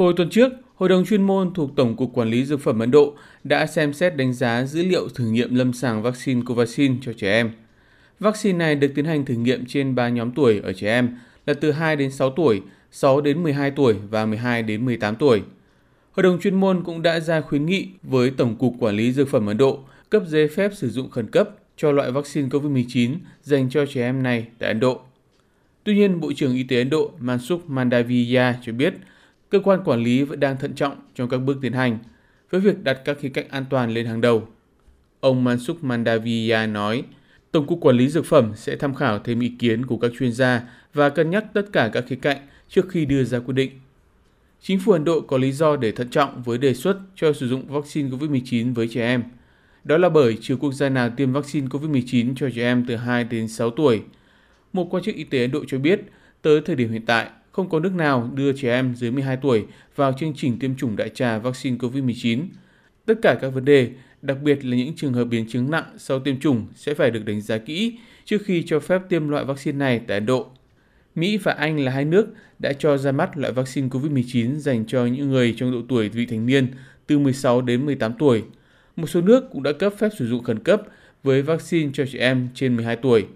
[0.00, 2.90] Hồi tuần trước, Hội đồng chuyên môn thuộc Tổng cục Quản lý Dược phẩm Ấn
[2.90, 3.14] Độ
[3.44, 7.32] đã xem xét đánh giá dữ liệu thử nghiệm lâm sàng vaccine Covaxin cho trẻ
[7.32, 7.50] em.
[8.20, 11.16] Vaccine này được tiến hành thử nghiệm trên 3 nhóm tuổi ở trẻ em
[11.46, 15.42] là từ 2 đến 6 tuổi, 6 đến 12 tuổi và 12 đến 18 tuổi.
[16.12, 19.28] Hội đồng chuyên môn cũng đã ra khuyến nghị với Tổng cục Quản lý Dược
[19.28, 19.78] phẩm Ấn Độ
[20.10, 24.22] cấp giấy phép sử dụng khẩn cấp cho loại vaccine COVID-19 dành cho trẻ em
[24.22, 25.00] này tại Ấn Độ.
[25.84, 28.94] Tuy nhiên, Bộ trưởng Y tế Ấn Độ Mansukh Mandaviya cho biết
[29.50, 31.98] cơ quan quản lý vẫn đang thận trọng trong các bước tiến hành
[32.50, 34.48] với việc đặt các khía cạnh an toàn lên hàng đầu.
[35.20, 37.02] Ông Mansukh Mandaviya nói,
[37.52, 40.32] Tổng cục Quản lý Dược phẩm sẽ tham khảo thêm ý kiến của các chuyên
[40.32, 40.62] gia
[40.94, 42.36] và cân nhắc tất cả các khía cạnh
[42.68, 43.70] trước khi đưa ra quyết định.
[44.62, 47.48] Chính phủ Ấn Độ có lý do để thận trọng với đề xuất cho sử
[47.48, 49.22] dụng vaccine COVID-19 với trẻ em.
[49.84, 53.24] Đó là bởi chưa quốc gia nào tiêm vaccine COVID-19 cho trẻ em từ 2
[53.24, 54.02] đến 6 tuổi.
[54.72, 56.00] Một quan chức y tế Ấn Độ cho biết,
[56.42, 57.30] tới thời điểm hiện tại,
[57.60, 59.64] không có nước nào đưa trẻ em dưới 12 tuổi
[59.96, 62.46] vào chương trình tiêm chủng đại trà vaccine COVID-19.
[63.06, 63.90] Tất cả các vấn đề,
[64.22, 67.24] đặc biệt là những trường hợp biến chứng nặng sau tiêm chủng sẽ phải được
[67.24, 70.46] đánh giá kỹ trước khi cho phép tiêm loại vaccine này tại Ấn Độ.
[71.14, 72.26] Mỹ và Anh là hai nước
[72.58, 76.26] đã cho ra mắt loại vaccine COVID-19 dành cho những người trong độ tuổi vị
[76.26, 76.66] thành niên
[77.06, 78.42] từ 16 đến 18 tuổi.
[78.96, 80.82] Một số nước cũng đã cấp phép sử dụng khẩn cấp
[81.22, 83.26] với vaccine cho trẻ em trên 12 tuổi.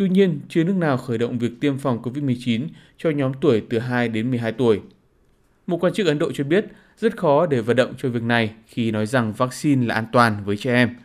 [0.00, 2.66] Tuy nhiên, chưa nước nào khởi động việc tiêm phòng COVID-19
[2.98, 4.80] cho nhóm tuổi từ 2 đến 12 tuổi.
[5.66, 6.64] Một quan chức Ấn Độ cho biết
[6.98, 10.44] rất khó để vận động cho việc này khi nói rằng vaccine là an toàn
[10.44, 10.96] với trẻ em.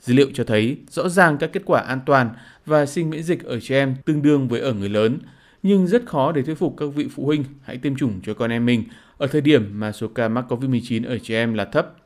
[0.00, 2.30] Dữ liệu cho thấy rõ ràng các kết quả an toàn
[2.66, 5.18] và sinh miễn dịch ở trẻ em tương đương với ở người lớn,
[5.62, 8.52] nhưng rất khó để thuyết phục các vị phụ huynh hãy tiêm chủng cho con
[8.52, 8.84] em mình
[9.18, 11.96] ở thời điểm mà số ca mắc COVID-19 ở trẻ em là thấp.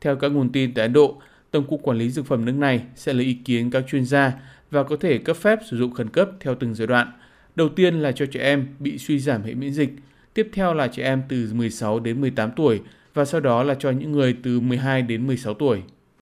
[0.00, 2.82] Theo các nguồn tin tại Ấn Độ, Tổng cục Quản lý Dược phẩm nước này
[2.94, 4.32] sẽ lấy ý kiến các chuyên gia
[4.70, 7.12] và có thể cấp phép sử dụng khẩn cấp theo từng giai đoạn.
[7.56, 9.90] Đầu tiên là cho trẻ em bị suy giảm hệ miễn dịch,
[10.34, 12.80] tiếp theo là trẻ em từ 16 đến 18 tuổi
[13.14, 15.82] và sau đó là cho những người từ 12 đến 16 tuổi.